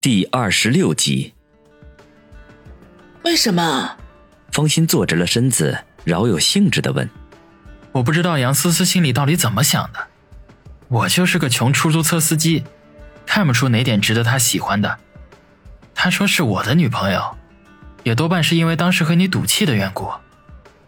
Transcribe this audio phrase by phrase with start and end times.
[0.00, 1.34] 第二十六集，
[3.24, 3.96] 为什么？
[4.52, 7.10] 方心坐直了身子，饶有兴致的问
[7.90, 10.06] ：“我不知道杨思思心里到底怎么想的。
[10.86, 12.62] 我就是个穷出租车司机，
[13.26, 15.00] 看不出哪点值得她喜欢的。
[15.96, 17.36] 她说是我的女朋友，
[18.04, 20.08] 也多半是因为当时和你赌气的缘故。”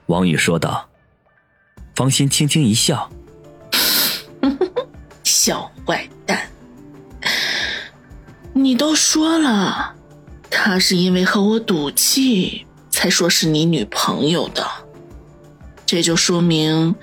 [0.07, 0.89] 王宇说道。
[1.97, 3.11] 方心轻轻一笑
[5.25, 6.49] ：“小坏蛋。”
[8.63, 9.95] 你都说了，
[10.51, 14.67] 他是因为和我赌气才说是你女朋友的，
[15.87, 16.95] 这就说明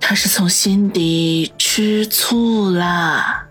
[0.00, 3.46] 他是从心底吃醋啦。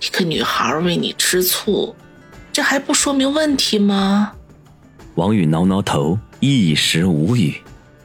[0.00, 1.96] 一个女孩为你吃醋，
[2.52, 4.34] 这还不说明问题吗？
[5.16, 7.60] 王宇挠挠头，一时无语。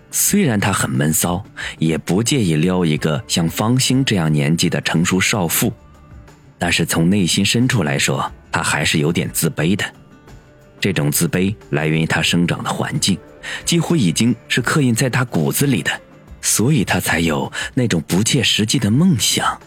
[0.09, 1.43] 虽然他很闷骚，
[1.77, 5.71] 也不介意撩一个像方兴这样年纪的成熟少妇。
[6.59, 9.85] 但是从内心深处来说，他还是有点自卑的。
[10.79, 13.17] 这种自卑来源于他生长的环境，
[13.65, 15.91] 几乎已经是刻印在他骨子里的，
[16.41, 19.59] 所以他才有那种不切实际的梦想：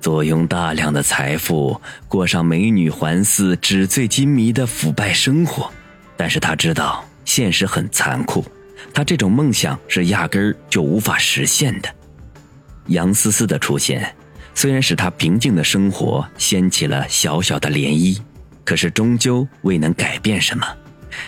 [0.00, 5.70] 坐拥大量的财富，过上美女环伺、纸醉金迷的腐败生活。
[6.16, 8.44] 但是他知道现实很残酷，
[8.92, 11.88] 他这种梦想是压根儿就无法实现的。
[12.86, 14.12] 杨思思的出现。
[14.58, 18.20] 虽然使他平静的生活掀起了小小的涟漪，
[18.64, 20.66] 可是终究未能改变什么。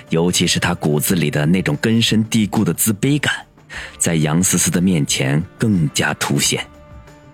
[0.08, 3.32] 尤其是他骨子里的那种根深蒂固的自卑感，
[3.98, 6.66] 在杨思思的面前更加凸显。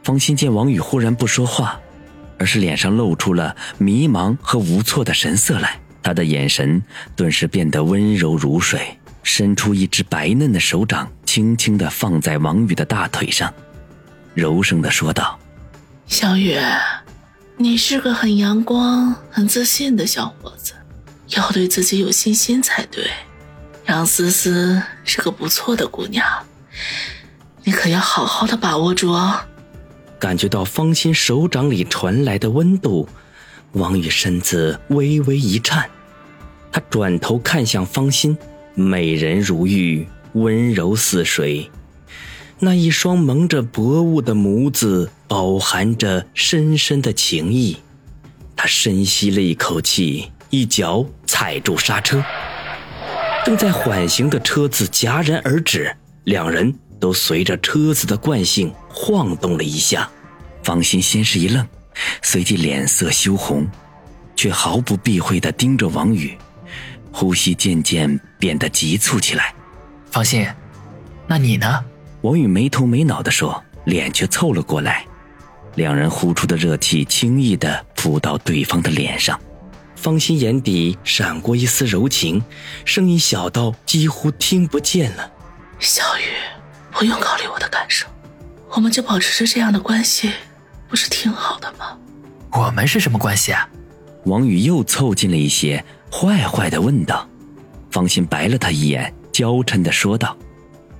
[0.02, 1.80] 方心见王宇忽然不说话，
[2.38, 6.82] 而是脸上露出了迷茫和无措的神色来，他的眼神
[7.16, 13.50] 顿时变得温柔如水，伸出一只白嫩的手掌，轻轻地放在王宇的大腿上，
[14.34, 15.38] 柔声地说道。
[16.06, 16.56] 小雨，
[17.56, 20.72] 你是个很阳光、很自信的小伙子，
[21.30, 23.10] 要对自己有信心才对。
[23.86, 26.24] 杨思思是个不错的姑娘，
[27.64, 29.40] 你可要好好的把握住哦。
[30.18, 33.08] 感觉到方心手掌里传来的温度，
[33.72, 35.90] 王宇身子微微一颤，
[36.70, 38.38] 他转头看向方心，
[38.74, 41.68] 美人如玉，温柔似水。
[42.58, 47.76] 那一双蒙着薄雾的眸子，饱含着深深的情意。
[48.56, 52.24] 他深吸了一口气，一脚踩住刹车，
[53.44, 55.94] 正在缓行的车子戛然而止，
[56.24, 60.08] 两人都随着车子的惯性晃动了一下。
[60.62, 61.66] 方心先是一愣，
[62.22, 63.66] 随即脸色羞红，
[64.34, 66.36] 却毫不避讳地盯着王宇，
[67.12, 69.54] 呼吸渐渐变得急促起来。
[70.10, 70.48] 方心，
[71.26, 71.84] 那你呢？
[72.26, 75.06] 王宇没头没脑地说，脸却凑了过来，
[75.76, 79.38] 两人呼出的热气轻易地扑到对方的脸上。
[79.94, 82.42] 方心眼底闪过一丝柔情，
[82.84, 85.30] 声音小到几乎听不见了
[85.78, 86.22] ：“小雨，
[86.90, 88.08] 不用考虑我的感受，
[88.70, 90.32] 我们就保持着这样的关系，
[90.88, 91.96] 不是挺好的吗
[92.50, 93.68] ？”“我们是什么关系啊？”
[94.26, 97.24] 王宇又凑近了一些，坏坏的问道。
[97.92, 100.36] 方心白了他一眼，娇嗔的说道：“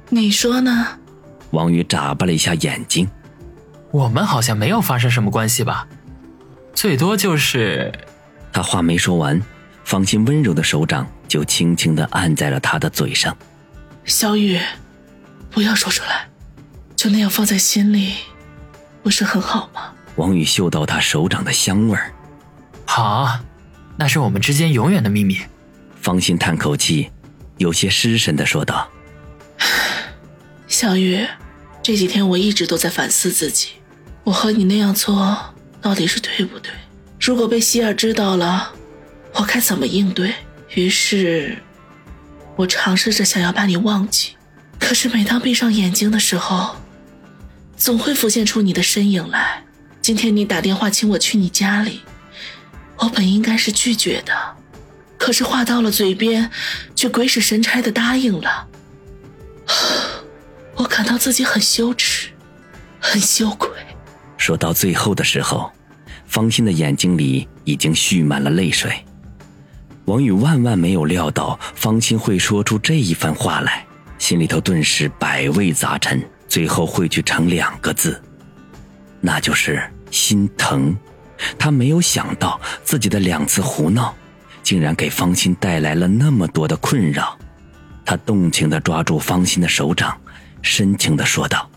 [0.08, 0.86] 你说呢？”
[1.56, 3.08] 王宇眨巴了一下眼睛，
[3.90, 5.88] 我们好像没有发生什么关系吧？
[6.74, 7.90] 最多就是……
[8.52, 9.40] 他话没说完，
[9.82, 13.34] 方心温柔的手掌就轻轻的按在了他的嘴上。
[14.04, 14.60] 小雨，
[15.50, 16.28] 不要说出来，
[16.94, 18.16] 就那样放在心里，
[19.02, 19.94] 不是很好吗？
[20.16, 22.12] 王宇嗅到他手掌的香味儿，
[22.84, 23.40] 好，
[23.96, 25.40] 那是我们之间永远的秘密。
[26.02, 27.10] 方心叹口气，
[27.56, 28.86] 有些失神的说道。
[30.68, 31.26] 小雨，
[31.86, 33.68] 这几天我一直都在反思自己，
[34.24, 36.72] 我和你那样做到底是对不对？
[37.20, 38.72] 如果被希尔知道了，
[39.34, 40.34] 我该怎么应对？
[40.74, 41.56] 于是，
[42.56, 44.32] 我尝试着想要把你忘记，
[44.80, 46.74] 可是每当闭上眼睛的时候，
[47.76, 49.62] 总会浮现出你的身影来。
[50.02, 52.00] 今天你打电话请我去你家里，
[52.96, 54.34] 我本应该是拒绝的，
[55.16, 56.50] 可是话到了嘴边，
[56.96, 58.66] 却鬼使神差的答应了。
[60.76, 62.28] 我感到自己很羞耻，
[63.00, 63.70] 很羞愧。
[64.36, 65.72] 说到最后的时候，
[66.26, 68.92] 方心的眼睛里已经蓄满了泪水。
[70.04, 73.84] 王宇万万没有料到方心会说出这一番话来，
[74.18, 78.22] 心里头顿时百味杂陈，最后汇聚成两个字，
[79.20, 80.96] 那就是心疼。
[81.58, 84.14] 他没有想到自己的两次胡闹，
[84.62, 87.36] 竟然给方心带来了那么多的困扰。
[88.04, 90.16] 他动情地抓住方心的手掌。
[90.62, 91.70] 深情的说道：“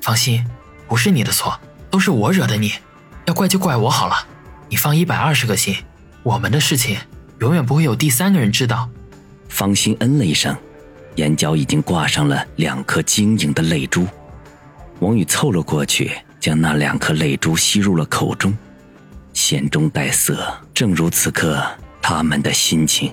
[0.00, 0.44] 放心，
[0.86, 1.58] 不是你的错，
[1.90, 2.72] 都是我惹的你，
[3.26, 4.26] 要怪就怪我好了。”
[4.70, 5.76] 你放一百二十个心，
[6.22, 6.98] 我们的事情
[7.40, 8.88] 永远不会有第三个人知道。
[9.48, 10.54] 方心嗯了一声，
[11.14, 14.06] 眼角已经挂上了两颗晶莹的泪珠。
[15.00, 18.56] 王宇凑了过去，将那两颗泪珠吸入了口中，
[19.32, 21.64] 咸中带涩，正如此刻
[22.02, 23.10] 他们的心情。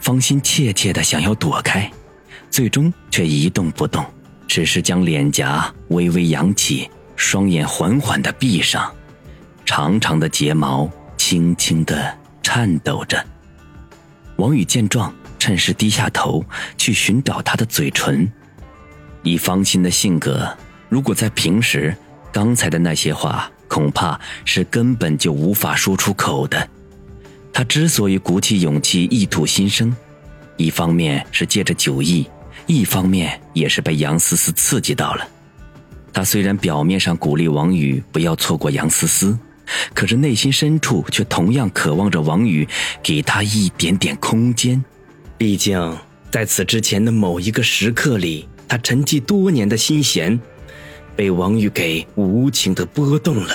[0.00, 1.90] 方心怯怯的想要躲开，
[2.54, 4.06] 最终却一动不动，
[4.46, 8.94] 只是将脸颊微微扬起，双眼缓缓的闭上，
[9.66, 13.20] 长长的睫毛轻轻的颤抖着。
[14.36, 16.44] 王宇见状，趁势低下头
[16.78, 18.32] 去寻找他的嘴唇。
[19.24, 20.48] 以方心的性格，
[20.88, 21.92] 如果在平时，
[22.32, 26.68] 刚才的那些话恐怕是根本就无法说出口的。
[27.52, 29.92] 他之所以鼓起勇气一吐心声，
[30.56, 32.24] 一方面是借着酒意，
[32.66, 35.28] 一方面也是被杨思思刺激到了。
[36.12, 39.38] 他虽然表面上鼓励王宇不要错过杨思思，
[39.92, 42.66] 可是内心深处却同样渴望着王宇
[43.02, 44.84] 给他一点点空间。
[45.36, 45.98] 毕竟
[46.30, 48.48] 在此之前的某一个时刻里。
[48.66, 50.40] 他沉寂多年的心弦，
[51.14, 53.54] 被王宇给无情的拨动了。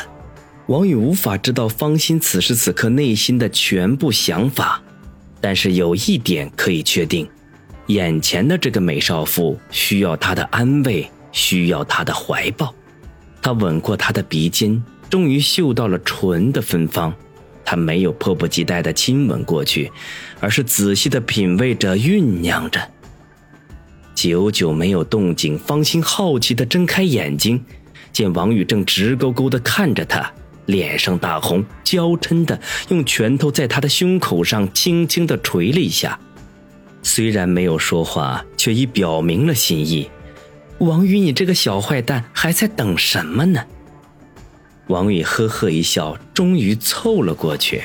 [0.68, 4.80] 王宇无法知道方心此时此刻内心的全部想法，
[5.42, 7.28] 但是有一点可以确定：
[7.90, 12.72] 眼前的这个美少妇需要他的安慰，需要他的怀抱。
[13.42, 17.12] 他吻过她的鼻尖，终于嗅到了唇的芬芳。
[17.66, 19.92] 他没有迫不及待的亲吻过去，
[20.40, 22.80] 而是仔细的品味着，酝酿着。
[24.14, 27.64] 久久没有动静，方心好奇地睁开眼睛，
[28.14, 30.32] 见王宇正直勾勾地看着他，
[30.68, 32.60] 脸上大红，娇嗔地
[32.90, 36.20] 用拳头在他的胸口上轻轻地捶了一下。
[37.12, 40.12] 虽然没有说话，却已表明了心意。
[40.78, 43.66] 王宇，你这个小坏蛋，还在等什么呢？
[44.90, 47.82] 王宇呵呵一笑，终于凑了过去。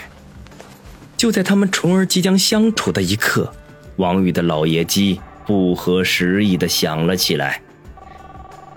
[1.17, 3.50] 就在他们唇儿即将相处的一刻，
[3.97, 5.19] 王宇的老爷机。
[5.47, 7.62] 不合时宜的响了起来。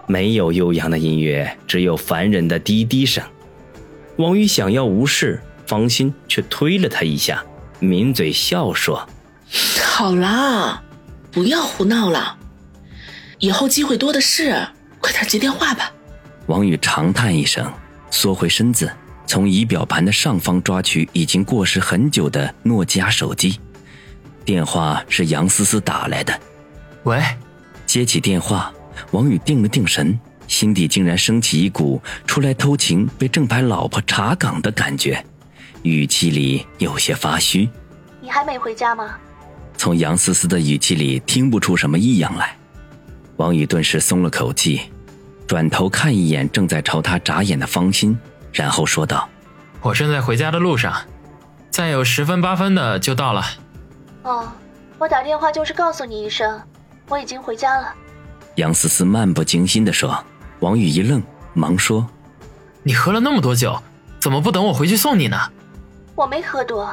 [0.07, 3.21] 没有悠扬的音乐，只有烦人的滴滴声。
[4.15, 7.43] 王宇想要无视，方心却推了他一下，
[7.81, 9.07] 抿嘴笑说
[9.97, 10.83] ：“好啦，
[11.31, 12.37] 不要胡闹了，
[13.39, 14.55] 以后机会多的是，
[15.01, 15.91] 快点接电话吧。”
[16.45, 17.67] 王宇长叹一声，
[18.11, 18.91] 缩回身子，
[19.25, 23.59] 从仪表盘的上方抓取已经过时很久的诺基亚手机。
[24.45, 26.39] 电话是杨思思打来的。
[27.01, 27.19] 喂，
[27.87, 28.71] 接起电话，
[29.09, 30.15] 王宇定了定神，
[30.47, 35.25] 心底竟然升起一股出来偷情被正牌老婆查岗的感觉，
[35.81, 37.67] 语气里有些发虚。
[38.21, 39.17] 你还没回家吗？
[39.77, 42.57] 从杨思思的语气里听不出什么异样来，
[43.37, 44.81] 王宇顿时松了口气，
[45.45, 48.17] 转头看一眼正在朝他眨眼的方心，
[48.51, 49.29] 然后说道
[49.81, 50.93] ：“我正在回家的路上，
[51.69, 53.45] 再有十分八分的就到了。”
[54.23, 54.51] 哦，
[54.97, 56.59] 我打电话就是告诉你一声。
[57.07, 57.93] 我已经回家了，
[58.55, 60.21] 杨思思漫不经心地说。
[60.59, 61.21] 王宇一愣，
[61.53, 62.05] 忙说
[62.81, 63.79] ：“你喝了那么多酒，
[64.19, 65.37] 怎么不等我回去送你呢？”
[66.15, 66.89] 我没喝多。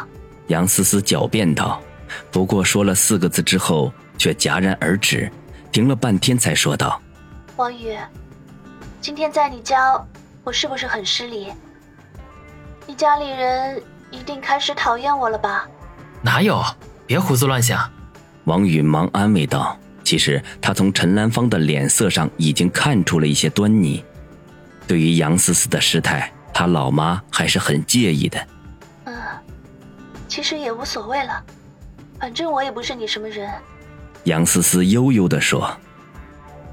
[0.48, 1.82] 杨思思狡辩道，
[2.30, 5.30] 不过说了四个字之后，却戛然而止，
[5.72, 7.00] 停了半天才说道
[7.56, 7.96] ：“王宇，
[9.00, 9.98] 今天在你家，
[10.42, 11.52] 我是不是很失礼？
[12.86, 15.66] 你家里人一定开始讨厌我了吧？”
[16.22, 16.62] 哪有，
[17.06, 17.90] 别胡思乱想。
[18.44, 19.78] 王宇忙安慰道。
[20.04, 24.04] 其实他从陈兰芳的脸色上已经看出了一些端倪，
[24.86, 28.46] 对于杨思思的失态，他老妈还是很介意的。
[29.04, 29.16] 嗯，
[30.28, 31.42] 其实也无所谓了，
[32.18, 33.50] 反正我也不是你什么人。
[34.24, 35.70] 杨思思悠悠地说。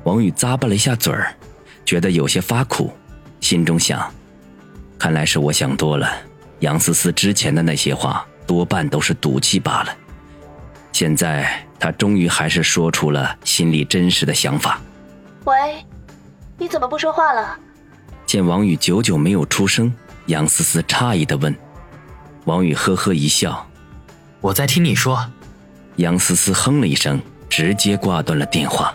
[0.04, 1.34] 王宇咂巴了一下嘴儿，
[1.86, 2.92] 觉得有些发苦，
[3.40, 4.12] 心中想：
[4.98, 6.12] 看来是我想多了。
[6.60, 9.96] 杨思思之前的那些话，多半都是赌气罢了。
[10.92, 11.66] 现在。
[11.82, 14.80] 他终于还是说出了心里真实的想法。
[15.46, 15.84] 喂，
[16.56, 17.58] 你怎么不说话了？
[18.24, 19.92] 见王宇久久没有出声，
[20.28, 21.56] 杨思思诧异的问。
[22.46, 23.68] 王宇呵呵一笑
[24.42, 25.32] ：“我在听你说。”
[25.98, 28.94] 杨思思哼了一声，直接挂断了电话。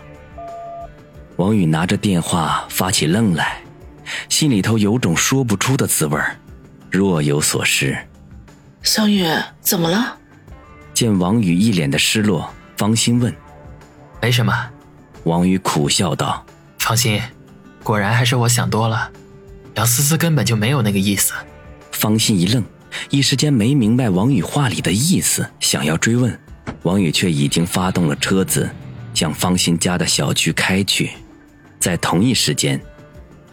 [1.37, 3.61] 王宇拿着电话发起愣来，
[4.29, 6.19] 心里头有种说不出的滋味
[6.89, 7.97] 若有所失。
[8.81, 9.25] 小雨，
[9.61, 10.17] 怎么了？
[10.93, 12.49] 见王宇一脸的失落。
[12.75, 13.33] 方心问
[14.21, 14.69] ：“没什么。”
[15.25, 16.45] 王宇苦笑道
[16.79, 17.21] ：“放心，
[17.83, 19.11] 果然还是我想多了。
[19.75, 21.33] 杨思思根本就没有那个意思。”
[21.91, 22.63] 方心一愣，
[23.09, 26.37] 一时间没明白王宇话里的意思，想要追问，
[26.83, 28.69] 王宇却已经发动了车子，
[29.13, 31.11] 向方心家的小区开去。
[31.79, 32.79] 在同一时间，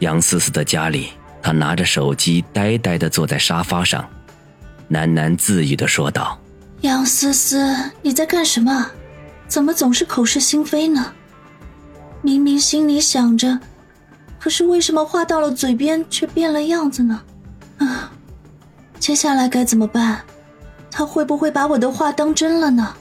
[0.00, 1.08] 杨思思的家里
[1.42, 4.08] 他拿着手机，呆呆地坐在沙发上，
[4.90, 6.40] 喃喃自语地说道
[6.82, 8.90] ：“杨思思，你在干什么？
[9.46, 11.12] 怎么总是口是心非呢？
[12.22, 13.60] 明明心里想着，
[14.38, 17.20] 可是为什么话到了嘴边却变了样子呢？
[17.78, 18.10] 啊，
[19.04, 20.22] 接下来该怎么办？
[20.90, 22.94] 他会不会把我的话当真了呢？”